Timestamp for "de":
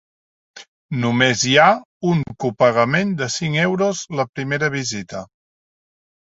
3.19-3.27